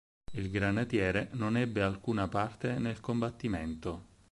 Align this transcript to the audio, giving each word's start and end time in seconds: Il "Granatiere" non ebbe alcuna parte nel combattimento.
Il 0.33 0.49
"Granatiere" 0.49 1.29
non 1.33 1.57
ebbe 1.57 1.83
alcuna 1.83 2.27
parte 2.27 2.79
nel 2.79 2.99
combattimento. 3.01 4.05